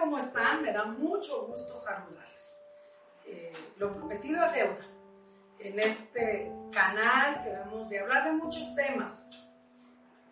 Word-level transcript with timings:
¿cómo 0.00 0.18
están? 0.18 0.62
Me 0.62 0.72
da 0.72 0.86
mucho 0.86 1.46
gusto 1.46 1.76
saludarles. 1.76 2.58
Eh, 3.26 3.52
lo 3.76 3.94
prometido 3.94 4.44
es 4.46 4.52
deuda. 4.52 4.86
En 5.58 5.78
este 5.78 6.50
canal 6.72 7.44
queremos 7.44 7.90
de 7.90 8.00
hablar 8.00 8.24
de 8.24 8.32
muchos 8.32 8.74
temas. 8.74 9.28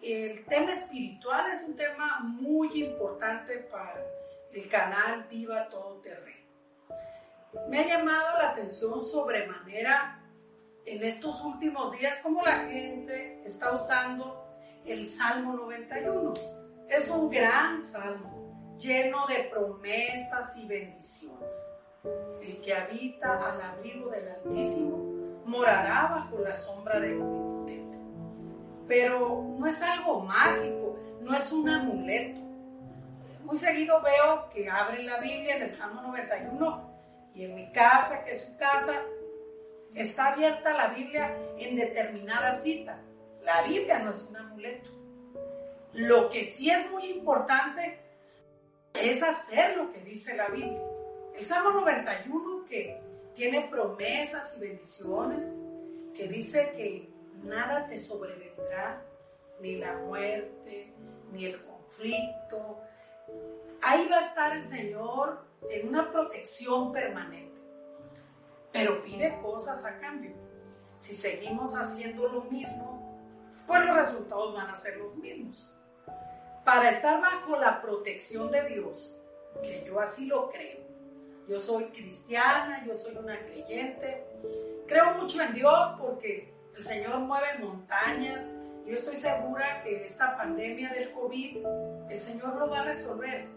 El 0.00 0.44
tema 0.46 0.72
espiritual 0.72 1.52
es 1.52 1.62
un 1.62 1.76
tema 1.76 2.20
muy 2.20 2.82
importante 2.82 3.58
para 3.70 4.02
el 4.52 4.68
canal 4.68 5.26
Viva 5.28 5.68
Todo 5.68 6.00
Terreno. 6.00 6.48
Me 7.68 7.80
ha 7.80 7.86
llamado 7.86 8.38
la 8.38 8.50
atención 8.50 9.02
sobremanera 9.02 10.18
en 10.86 11.04
estos 11.04 11.42
últimos 11.42 11.92
días 11.92 12.18
cómo 12.22 12.42
la 12.42 12.60
gente 12.60 13.42
está 13.44 13.72
usando 13.72 14.46
el 14.86 15.06
Salmo 15.06 15.52
91. 15.54 16.32
Es 16.88 17.10
un 17.10 17.28
gran 17.28 17.78
salmo 17.82 18.47
lleno 18.78 19.26
de 19.26 19.44
promesas 19.44 20.56
y 20.56 20.66
bendiciones. 20.66 21.66
El 22.40 22.60
que 22.60 22.74
habita 22.74 23.50
al 23.50 23.60
abrigo 23.60 24.10
del 24.10 24.28
Altísimo 24.28 24.96
morará 25.44 26.08
bajo 26.08 26.38
la 26.38 26.56
sombra 26.56 27.00
del 27.00 27.20
Omnipotente. 27.20 27.98
Pero 28.86 29.44
no 29.58 29.66
es 29.66 29.82
algo 29.82 30.20
mágico, 30.20 30.98
no 31.20 31.36
es 31.36 31.52
un 31.52 31.68
amuleto. 31.68 32.40
Muy 33.44 33.58
seguido 33.58 34.00
veo 34.02 34.48
que 34.50 34.68
abren 34.68 35.06
la 35.06 35.18
Biblia 35.18 35.56
en 35.56 35.62
el 35.62 35.72
Salmo 35.72 36.02
91 36.02 36.88
y 37.34 37.44
en 37.44 37.54
mi 37.54 37.72
casa, 37.72 38.22
que 38.24 38.32
es 38.32 38.44
su 38.44 38.56
casa, 38.56 39.02
está 39.94 40.32
abierta 40.32 40.72
la 40.72 40.88
Biblia 40.88 41.36
en 41.58 41.76
determinada 41.76 42.56
cita. 42.58 43.00
La 43.42 43.62
Biblia 43.62 43.98
no 44.00 44.10
es 44.10 44.22
un 44.24 44.36
amuleto. 44.36 44.90
Lo 45.94 46.28
que 46.28 46.44
sí 46.44 46.70
es 46.70 46.90
muy 46.90 47.06
importante 47.06 48.07
es 49.10 49.22
hacer 49.22 49.76
lo 49.76 49.92
que 49.92 50.00
dice 50.00 50.34
la 50.34 50.48
Biblia. 50.48 50.82
El 51.34 51.44
Salmo 51.44 51.70
91 51.70 52.64
que 52.68 53.00
tiene 53.34 53.68
promesas 53.70 54.52
y 54.56 54.60
bendiciones, 54.60 55.54
que 56.14 56.28
dice 56.28 56.72
que 56.76 57.08
nada 57.44 57.86
te 57.86 57.96
sobrevendrá, 57.96 59.02
ni 59.60 59.76
la 59.76 59.96
muerte, 59.98 60.92
ni 61.32 61.46
el 61.46 61.64
conflicto. 61.64 62.80
Ahí 63.82 64.06
va 64.10 64.18
a 64.18 64.26
estar 64.26 64.56
el 64.56 64.64
Señor 64.64 65.44
en 65.70 65.88
una 65.88 66.10
protección 66.10 66.92
permanente, 66.92 67.60
pero 68.72 69.02
pide 69.02 69.38
cosas 69.40 69.84
a 69.84 69.98
cambio. 69.98 70.32
Si 70.98 71.14
seguimos 71.14 71.74
haciendo 71.76 72.26
lo 72.28 72.42
mismo, 72.42 73.16
pues 73.66 73.84
los 73.86 73.96
resultados 73.96 74.54
van 74.54 74.70
a 74.70 74.76
ser 74.76 74.96
los 74.96 75.14
mismos 75.16 75.72
para 76.68 76.90
estar 76.90 77.18
bajo 77.18 77.56
la 77.56 77.80
protección 77.80 78.50
de 78.50 78.62
Dios, 78.68 79.16
que 79.62 79.82
yo 79.86 79.98
así 80.00 80.26
lo 80.26 80.50
creo. 80.50 80.80
Yo 81.48 81.58
soy 81.58 81.84
cristiana, 81.86 82.84
yo 82.84 82.94
soy 82.94 83.16
una 83.16 83.40
creyente. 83.40 84.22
Creo 84.86 85.14
mucho 85.14 85.40
en 85.40 85.54
Dios 85.54 85.94
porque 85.98 86.52
el 86.76 86.82
Señor 86.82 87.20
mueve 87.20 87.58
montañas. 87.58 88.50
Yo 88.84 88.96
estoy 88.96 89.16
segura 89.16 89.82
que 89.82 90.04
esta 90.04 90.36
pandemia 90.36 90.92
del 90.92 91.10
COVID, 91.12 91.56
el 92.10 92.20
Señor 92.20 92.56
lo 92.56 92.68
va 92.68 92.80
a 92.80 92.84
resolver. 92.84 93.48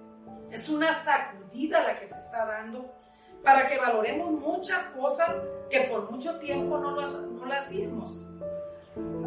Es 0.49 0.69
una 0.69 0.93
sacudida 0.93 1.83
la 1.83 1.99
que 1.99 2.07
se 2.07 2.17
está 2.17 2.45
dando 2.45 2.95
para 3.43 3.67
que 3.67 3.77
valoremos 3.77 4.31
muchas 4.31 4.85
cosas 4.85 5.35
que 5.69 5.81
por 5.81 6.09
mucho 6.09 6.39
tiempo 6.39 6.77
no 6.77 6.95
las, 6.95 7.11
no 7.11 7.59
hicimos. 7.59 8.21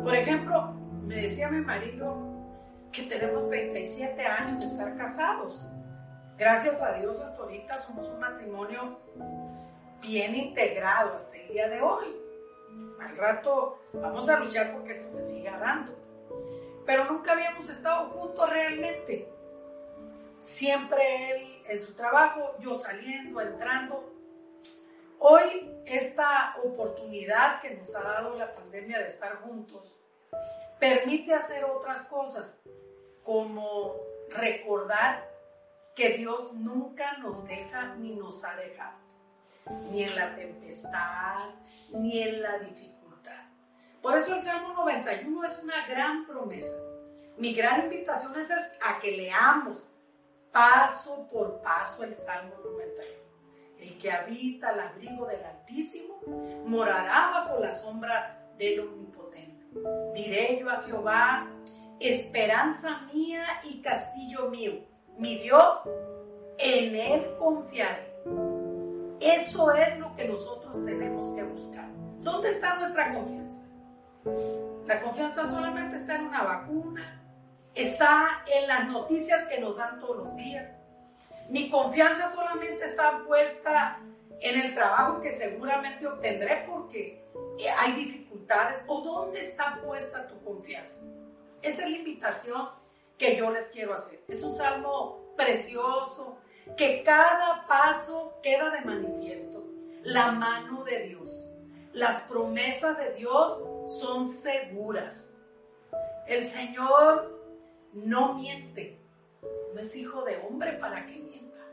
Por 0.02 0.14
ejemplo, 0.14 0.72
me 1.06 1.16
decía 1.16 1.50
mi 1.50 1.60
marido, 1.60 2.34
que 2.94 3.02
tenemos 3.02 3.48
37 3.48 4.24
años 4.24 4.60
de 4.60 4.70
estar 4.70 4.96
casados. 4.96 5.60
Gracias 6.38 6.80
a 6.80 6.92
Dios 6.92 7.20
hasta 7.20 7.42
ahorita 7.42 7.78
somos 7.78 8.08
un 8.08 8.20
matrimonio 8.20 9.00
bien 10.00 10.34
integrado 10.34 11.16
hasta 11.16 11.36
el 11.36 11.48
día 11.48 11.68
de 11.68 11.80
hoy. 11.82 12.16
Al 13.00 13.16
rato 13.16 13.80
vamos 13.94 14.28
a 14.28 14.38
luchar 14.38 14.72
porque 14.72 14.92
esto 14.92 15.10
se 15.10 15.24
siga 15.24 15.58
dando. 15.58 15.92
Pero 16.86 17.06
nunca 17.06 17.32
habíamos 17.32 17.68
estado 17.68 18.10
juntos 18.10 18.48
realmente. 18.48 19.28
Siempre 20.38 21.30
él 21.30 21.62
en 21.68 21.78
su 21.80 21.94
trabajo, 21.94 22.56
yo 22.60 22.78
saliendo, 22.78 23.40
entrando. 23.40 24.12
Hoy 25.18 25.80
esta 25.84 26.56
oportunidad 26.62 27.60
que 27.60 27.74
nos 27.74 27.92
ha 27.96 28.02
dado 28.02 28.36
la 28.36 28.54
pandemia 28.54 29.00
de 29.00 29.06
estar 29.06 29.40
juntos 29.40 29.98
permite 30.78 31.32
hacer 31.32 31.64
otras 31.64 32.04
cosas 32.06 32.60
como 33.24 33.96
recordar 34.30 35.28
que 35.94 36.10
Dios 36.10 36.52
nunca 36.52 37.18
nos 37.18 37.44
deja 37.44 37.94
ni 37.96 38.14
nos 38.14 38.44
ha 38.44 38.54
dejado, 38.56 38.98
ni 39.90 40.04
en 40.04 40.14
la 40.14 40.34
tempestad, 40.34 41.50
ni 41.90 42.22
en 42.22 42.42
la 42.42 42.58
dificultad. 42.58 43.44
Por 44.02 44.16
eso 44.16 44.34
el 44.34 44.42
Salmo 44.42 44.74
91 44.74 45.44
es 45.44 45.62
una 45.62 45.86
gran 45.86 46.26
promesa. 46.26 46.76
Mi 47.36 47.54
gran 47.54 47.84
invitación 47.84 48.38
es 48.38 48.50
a 48.50 49.00
que 49.00 49.12
leamos 49.12 49.82
paso 50.52 51.26
por 51.32 51.60
paso 51.62 52.04
el 52.04 52.16
Salmo 52.16 52.54
91. 52.62 53.24
El 53.78 53.98
que 53.98 54.12
habita 54.12 54.68
al 54.70 54.80
abrigo 54.80 55.26
del 55.26 55.44
Altísimo 55.44 56.20
morará 56.66 57.30
bajo 57.32 57.58
la 57.58 57.72
sombra 57.72 58.48
del 58.56 58.80
Omnipotente. 58.80 59.66
Diré 60.14 60.58
yo 60.60 60.70
a 60.70 60.82
Jehová, 60.82 61.48
esperanza 62.08 63.00
mía 63.12 63.44
y 63.64 63.80
castillo 63.80 64.50
mío, 64.50 64.72
mi 65.18 65.38
Dios, 65.38 65.88
en 66.58 66.94
Él 66.94 67.34
confiaré. 67.38 68.14
Eso 69.20 69.72
es 69.72 69.98
lo 69.98 70.14
que 70.14 70.28
nosotros 70.28 70.84
tenemos 70.84 71.28
que 71.34 71.42
buscar. 71.42 71.88
¿Dónde 72.20 72.50
está 72.50 72.76
nuestra 72.76 73.14
confianza? 73.14 73.64
La 74.86 75.00
confianza 75.02 75.46
solamente 75.48 75.96
está 75.96 76.16
en 76.16 76.26
una 76.26 76.42
vacuna, 76.42 77.22
está 77.74 78.44
en 78.46 78.66
las 78.66 78.86
noticias 78.88 79.44
que 79.44 79.58
nos 79.60 79.76
dan 79.76 79.98
todos 79.98 80.16
los 80.24 80.36
días. 80.36 80.68
Mi 81.48 81.70
confianza 81.70 82.28
solamente 82.28 82.84
está 82.84 83.22
puesta 83.26 83.98
en 84.40 84.60
el 84.60 84.74
trabajo 84.74 85.20
que 85.20 85.30
seguramente 85.32 86.06
obtendré 86.06 86.64
porque 86.66 87.24
hay 87.78 87.92
dificultades. 87.92 88.82
¿O 88.86 89.00
dónde 89.00 89.40
está 89.40 89.80
puesta 89.82 90.26
tu 90.26 90.42
confianza? 90.42 91.00
Esa 91.64 91.84
es 91.84 91.90
la 91.90 91.96
invitación 91.96 92.68
que 93.16 93.38
yo 93.38 93.50
les 93.50 93.68
quiero 93.68 93.94
hacer. 93.94 94.22
Es 94.28 94.42
un 94.42 94.52
salmo 94.52 95.32
precioso, 95.34 96.36
que 96.76 97.02
cada 97.02 97.66
paso 97.66 98.34
queda 98.42 98.70
de 98.70 98.82
manifiesto. 98.82 99.64
La 100.02 100.30
mano 100.32 100.84
de 100.84 101.08
Dios. 101.08 101.48
Las 101.94 102.20
promesas 102.24 102.98
de 102.98 103.14
Dios 103.14 103.64
son 103.86 104.28
seguras. 104.28 105.34
El 106.26 106.42
Señor 106.42 107.32
no 107.94 108.34
miente. 108.34 109.00
No 109.74 109.80
es 109.80 109.96
hijo 109.96 110.22
de 110.22 110.36
hombre 110.46 110.74
para 110.74 111.06
que 111.06 111.16
mienta. 111.16 111.64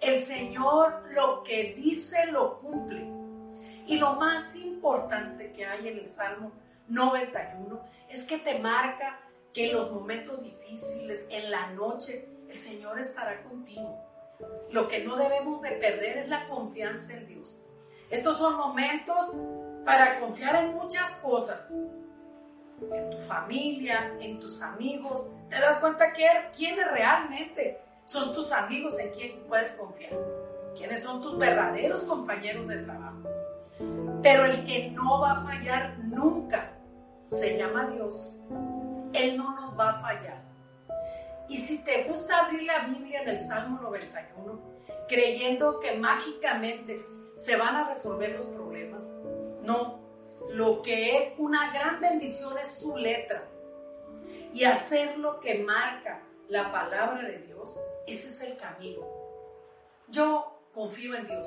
El 0.00 0.22
Señor 0.22 1.02
lo 1.10 1.42
que 1.42 1.74
dice 1.74 2.26
lo 2.26 2.58
cumple. 2.58 3.10
Y 3.88 3.98
lo 3.98 4.14
más 4.14 4.54
importante 4.54 5.52
que 5.52 5.66
hay 5.66 5.88
en 5.88 5.98
el 5.98 6.08
Salmo 6.08 6.52
91 6.90 7.80
es 8.08 8.24
que 8.24 8.38
te 8.38 8.58
marca 8.58 9.20
que 9.52 9.70
en 9.70 9.76
los 9.76 9.90
momentos 9.90 10.42
difíciles, 10.42 11.24
en 11.30 11.50
la 11.50 11.68
noche, 11.68 12.28
el 12.48 12.58
Señor 12.58 12.98
estará 12.98 13.42
contigo. 13.44 13.98
Lo 14.70 14.88
que 14.88 15.04
no 15.04 15.16
debemos 15.16 15.60
de 15.62 15.72
perder 15.72 16.18
es 16.18 16.28
la 16.28 16.48
confianza 16.48 17.12
en 17.14 17.26
Dios. 17.26 17.58
Estos 18.10 18.38
son 18.38 18.56
momentos 18.56 19.34
para 19.84 20.18
confiar 20.20 20.56
en 20.56 20.74
muchas 20.74 21.12
cosas. 21.16 21.70
En 22.92 23.10
tu 23.10 23.18
familia, 23.18 24.14
en 24.20 24.40
tus 24.40 24.62
amigos. 24.62 25.30
Te 25.48 25.60
das 25.60 25.78
cuenta 25.78 26.12
que 26.12 26.26
quiénes 26.56 26.90
realmente 26.90 27.80
son 28.04 28.32
tus 28.32 28.50
amigos 28.52 28.98
en 28.98 29.10
quien 29.10 29.44
puedes 29.46 29.72
confiar. 29.72 30.12
Quiénes 30.76 31.02
son 31.02 31.20
tus 31.20 31.36
verdaderos 31.36 32.02
compañeros 32.04 32.68
de 32.68 32.78
trabajo. 32.78 33.22
Pero 34.22 34.44
el 34.44 34.64
que 34.64 34.90
no 34.90 35.20
va 35.20 35.32
a 35.32 35.44
fallar 35.44 35.98
nunca 35.98 36.59
se 37.30 37.56
llama 37.56 37.86
Dios, 37.86 38.32
Él 39.12 39.36
no 39.36 39.54
nos 39.54 39.78
va 39.78 39.90
a 39.90 40.00
fallar. 40.00 40.42
Y 41.48 41.56
si 41.56 41.82
te 41.84 42.04
gusta 42.04 42.44
abrir 42.44 42.64
la 42.64 42.86
Biblia 42.86 43.22
en 43.22 43.28
el 43.30 43.40
Salmo 43.40 43.80
91, 43.80 44.60
creyendo 45.08 45.80
que 45.80 45.96
mágicamente 45.96 47.04
se 47.36 47.56
van 47.56 47.76
a 47.76 47.88
resolver 47.88 48.30
los 48.30 48.46
problemas, 48.46 49.08
no, 49.62 50.00
lo 50.50 50.82
que 50.82 51.18
es 51.18 51.32
una 51.38 51.72
gran 51.72 52.00
bendición 52.00 52.58
es 52.58 52.80
su 52.80 52.96
letra. 52.96 53.48
Y 54.52 54.64
hacer 54.64 55.16
lo 55.18 55.38
que 55.38 55.62
marca 55.62 56.22
la 56.48 56.72
palabra 56.72 57.22
de 57.22 57.38
Dios, 57.38 57.78
ese 58.06 58.28
es 58.28 58.40
el 58.40 58.56
camino. 58.56 59.06
Yo 60.08 60.66
confío 60.74 61.14
en 61.14 61.26
Dios. 61.26 61.46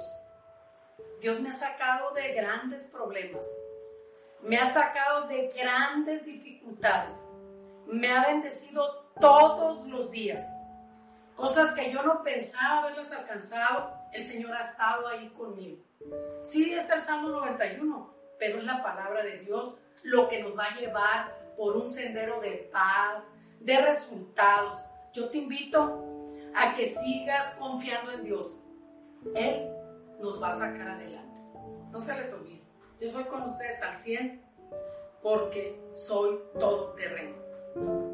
Dios 1.20 1.40
me 1.42 1.50
ha 1.50 1.54
sacado 1.54 2.14
de 2.14 2.34
grandes 2.34 2.90
problemas 2.92 3.46
me 4.44 4.58
ha 4.58 4.72
sacado 4.74 5.28
de 5.28 5.54
grandes 5.58 6.26
dificultades, 6.26 7.30
me 7.88 8.10
ha 8.10 8.26
bendecido 8.28 9.10
todos 9.20 9.88
los 9.88 10.12
días. 10.12 10.44
Cosas 11.36 11.72
que 11.72 11.92
yo 11.92 12.04
no 12.04 12.22
pensaba 12.24 12.80
haberlas 12.80 13.12
alcanzado, 13.12 13.92
el 14.12 14.22
Señor 14.22 14.54
ha 14.54 14.62
estado 14.62 15.08
ahí 15.08 15.30
conmigo. 15.30 15.84
Sí, 16.44 16.74
es 16.74 16.90
el 16.90 17.02
Salmo 17.02 17.30
91, 17.30 18.14
pero 18.38 18.60
es 18.60 18.66
la 18.66 18.84
palabra 18.84 19.24
de 19.24 19.40
Dios 19.40 19.76
lo 20.04 20.28
que 20.28 20.44
nos 20.44 20.58
va 20.58 20.66
a 20.66 20.76
llevar 20.76 21.54
por 21.56 21.78
un 21.78 21.88
sendero 21.88 22.40
de 22.42 22.70
paz, 22.72 23.32
de 23.60 23.78
resultados. 23.82 24.76
Yo 25.14 25.30
te 25.30 25.38
invito 25.38 26.04
a 26.54 26.74
que 26.76 26.86
sigas 26.86 27.56
confiando 27.56 28.12
en 28.12 28.24
Dios. 28.24 28.62
Él 29.36 29.70
nos 30.20 30.42
va 30.42 30.50
a 30.50 30.60
sacar 30.60 30.90
adelante. 30.90 31.42
No 31.92 32.02
se 32.02 32.14
les 32.16 32.34
olvide. 32.34 32.64
Yo 33.00 33.10
soy 33.10 33.24
con 33.26 33.44
ustedes 33.44 33.82
al 33.82 33.98
100 33.98 34.42
porque 35.22 35.80
soy 35.92 36.40
todo 36.60 36.94
terreno. 36.94 38.13